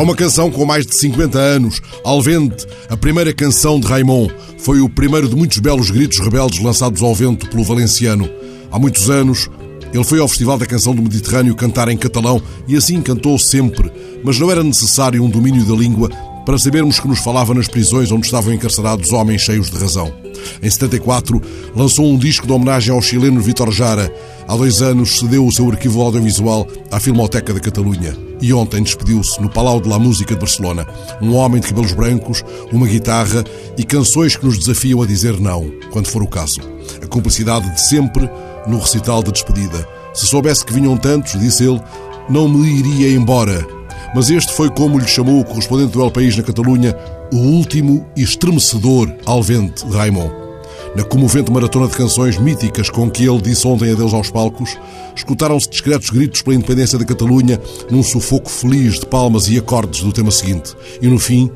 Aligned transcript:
uma 0.00 0.14
canção 0.14 0.50
com 0.50 0.64
mais 0.64 0.86
de 0.86 0.94
50 0.94 1.38
anos. 1.38 1.80
Alvente, 2.04 2.66
a 2.88 2.96
primeira 2.96 3.32
canção 3.32 3.78
de 3.78 3.86
Raimon, 3.86 4.28
foi 4.58 4.80
o 4.80 4.88
primeiro 4.88 5.28
de 5.28 5.36
muitos 5.36 5.58
belos 5.58 5.90
gritos 5.90 6.18
rebeldes 6.20 6.60
lançados 6.60 7.02
ao 7.02 7.14
vento 7.14 7.48
pelo 7.48 7.64
valenciano. 7.64 8.28
Há 8.70 8.78
muitos 8.78 9.10
anos, 9.10 9.50
ele 9.92 10.04
foi 10.04 10.20
ao 10.20 10.28
Festival 10.28 10.58
da 10.58 10.66
Canção 10.66 10.94
do 10.94 11.02
Mediterrâneo 11.02 11.54
cantar 11.54 11.88
em 11.88 11.96
catalão 11.96 12.40
e 12.68 12.76
assim 12.76 13.02
cantou 13.02 13.38
sempre, 13.38 13.90
mas 14.22 14.38
não 14.38 14.50
era 14.50 14.62
necessário 14.62 15.22
um 15.22 15.28
domínio 15.28 15.64
da 15.64 15.74
língua 15.74 16.08
para 16.46 16.58
sabermos 16.58 16.98
que 16.98 17.08
nos 17.08 17.18
falava 17.18 17.52
nas 17.52 17.68
prisões 17.68 18.10
onde 18.12 18.26
estavam 18.26 18.52
encarcerados 18.52 19.12
homens 19.12 19.42
cheios 19.42 19.70
de 19.70 19.76
razão. 19.76 20.19
Em 20.62 20.68
74, 20.70 21.40
lançou 21.74 22.06
um 22.06 22.18
disco 22.18 22.46
de 22.46 22.52
homenagem 22.52 22.94
ao 22.94 23.02
chileno 23.02 23.40
Vítor 23.40 23.70
Jara. 23.70 24.12
Há 24.46 24.56
dois 24.56 24.82
anos, 24.82 25.18
cedeu 25.18 25.46
o 25.46 25.52
seu 25.52 25.70
arquivo 25.70 26.02
audiovisual 26.02 26.66
à 26.90 26.98
Filmoteca 26.98 27.54
da 27.54 27.60
Catalunha. 27.60 28.16
E 28.40 28.52
ontem 28.52 28.82
despediu-se 28.82 29.40
no 29.40 29.50
Palau 29.50 29.80
de 29.80 29.88
la 29.88 29.98
Música 29.98 30.34
de 30.34 30.40
Barcelona. 30.40 30.86
Um 31.20 31.34
homem 31.34 31.60
de 31.60 31.68
cabelos 31.68 31.92
brancos, 31.92 32.42
uma 32.72 32.86
guitarra 32.86 33.44
e 33.76 33.84
canções 33.84 34.36
que 34.36 34.44
nos 34.44 34.58
desafiam 34.58 35.02
a 35.02 35.06
dizer 35.06 35.38
não, 35.38 35.70
quando 35.90 36.08
for 36.08 36.22
o 36.22 36.28
caso. 36.28 36.60
A 37.02 37.06
cumplicidade 37.06 37.72
de 37.74 37.80
sempre 37.80 38.28
no 38.66 38.78
recital 38.78 39.22
de 39.22 39.32
despedida. 39.32 39.86
Se 40.14 40.26
soubesse 40.26 40.64
que 40.64 40.72
vinham 40.72 40.96
tantos, 40.96 41.38
disse 41.38 41.64
ele, 41.64 41.80
não 42.28 42.48
me 42.48 42.68
iria 42.68 43.14
embora. 43.14 43.79
Mas 44.14 44.28
este 44.28 44.52
foi 44.52 44.68
como 44.70 44.98
lhe 44.98 45.06
chamou 45.06 45.40
o 45.40 45.44
correspondente 45.44 45.92
do 45.92 46.02
El 46.02 46.10
País 46.10 46.36
na 46.36 46.42
Catalunha, 46.42 46.96
o 47.32 47.36
último 47.36 48.06
e 48.16 48.22
estremecedor 48.22 49.12
alvente 49.24 49.86
de 49.86 49.96
Raimond. 49.96 50.32
Na 50.96 51.04
comovente 51.04 51.52
maratona 51.52 51.86
de 51.86 51.96
canções 51.96 52.36
míticas 52.36 52.90
com 52.90 53.08
que 53.08 53.24
ele 53.24 53.40
disse 53.40 53.66
ontem 53.66 53.92
adeus 53.92 54.12
aos 54.12 54.28
palcos, 54.28 54.76
escutaram-se 55.14 55.70
discretos 55.70 56.10
gritos 56.10 56.42
pela 56.42 56.56
independência 56.56 56.98
da 56.98 57.04
Catalunha 57.04 57.60
num 57.88 58.02
sufoco 58.02 58.50
feliz 58.50 58.98
de 58.98 59.06
palmas 59.06 59.48
e 59.48 59.56
acordes 59.56 60.02
do 60.02 60.12
tema 60.12 60.32
seguinte. 60.32 60.74
E 61.00 61.06
no 61.06 61.18
fim, 61.18 61.48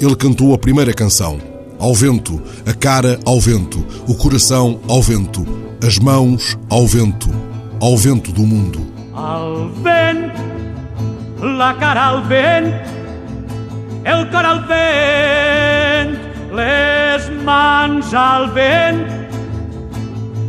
ele 0.00 0.16
cantou 0.16 0.54
a 0.54 0.58
primeira 0.58 0.94
canção. 0.94 1.38
Ao 1.78 1.94
vento, 1.94 2.40
a 2.64 2.72
cara 2.72 3.20
ao 3.26 3.38
vento, 3.38 3.84
o 4.08 4.14
coração 4.14 4.80
ao 4.88 5.02
vento, 5.02 5.46
as 5.86 5.98
mãos 5.98 6.56
ao 6.70 6.86
vento, 6.86 7.28
ao 7.80 7.96
vento 7.96 8.32
do 8.32 8.42
mundo. 8.42 8.80
Al 9.12 9.68
vent, 9.68 10.32
la 11.40 11.74
cara 11.78 12.08
al 12.08 12.22
vent, 12.28 12.72
el 14.04 14.28
cor 14.30 14.44
al 14.44 14.64
vent, 14.66 16.16
les 16.56 17.30
mans 17.44 18.14
al 18.14 18.48
vent, 18.54 19.04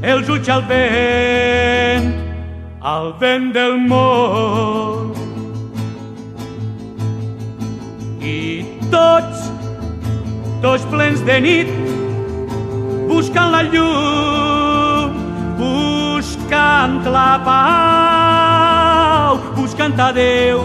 els 0.02 0.30
ulls 0.30 0.50
al 0.50 0.64
vent, 0.70 2.10
al 2.82 3.14
vent 3.20 3.52
del 3.54 3.78
món. 3.86 5.14
I 8.20 8.66
tots, 8.90 9.50
tots 10.64 10.88
plens 10.90 11.22
de 11.28 11.40
nit, 11.46 11.76
buscant 13.10 13.54
la 13.54 13.62
llum, 13.70 15.20
buscant 15.60 17.04
la 17.06 17.30
pau, 17.46 18.19
buscant 19.56 20.00
a 20.00 20.12
Déu, 20.16 20.60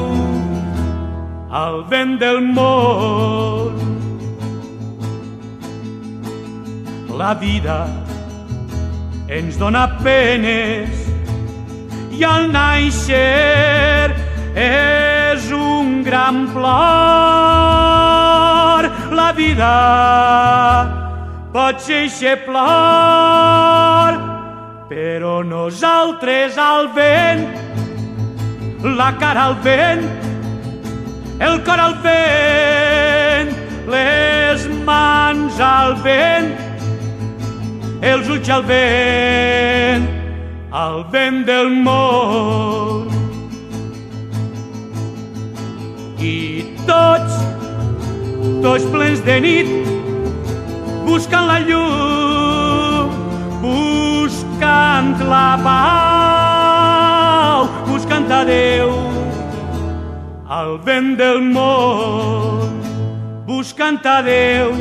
al 1.51 1.85
vent 1.91 2.19
del 2.21 2.41
món. 2.41 3.75
La 7.15 7.35
vida 7.39 7.87
ens 9.31 9.57
dona 9.57 9.87
penes 10.03 10.91
i 12.15 12.25
al 12.27 12.51
naixer 12.53 14.11
és 14.55 15.51
un 15.55 16.03
gran 16.03 16.47
plor. 16.55 16.75
La 19.15 19.33
vida 19.35 19.75
pot 21.55 21.79
ser 21.79 22.05
eixe 22.05 22.35
plor, 22.47 24.19
però 24.91 25.43
nosaltres 25.47 26.59
al 26.59 26.89
vent, 26.95 27.47
la 28.85 29.17
cara 29.19 29.45
al 29.47 29.57
vent, 29.63 30.03
el 31.41 31.63
cor 31.65 31.81
al 31.81 31.95
vent, 32.05 33.49
les 33.89 34.67
mans 34.85 35.61
al 35.61 35.97
vent, 36.05 36.51
els 38.05 38.29
ulls 38.29 38.51
al 38.53 38.65
vent, 38.69 40.05
al 40.71 41.05
vent 41.11 41.45
del 41.49 41.73
món. 41.87 43.09
I 46.21 46.37
tots, 46.85 47.41
tots 48.65 48.85
plens 48.93 49.25
de 49.25 49.39
nit, 49.49 49.73
buscant 51.09 51.49
la 51.49 51.61
llum, 51.65 53.17
buscant 53.65 55.17
la 55.25 55.47
pau, 55.65 56.14
Déu, 58.45 58.91
al 60.49 60.77
vent 60.85 61.15
del 61.17 61.41
món, 61.41 62.77
buscant 63.47 64.01
a 64.05 64.21
Déu, 64.27 64.73